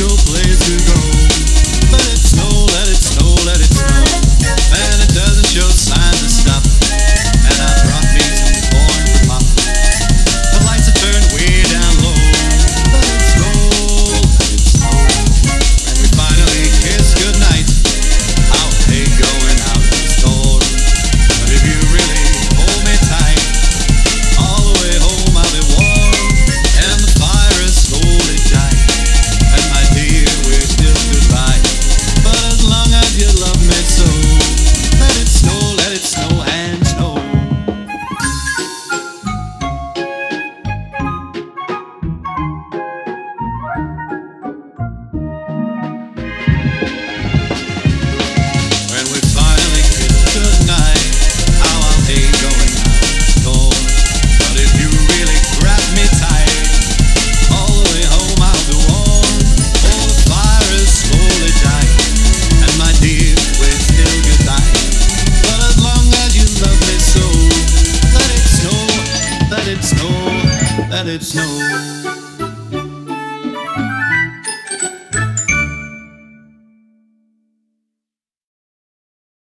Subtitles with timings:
[0.00, 1.13] no place to go.
[71.04, 72.03] that snow.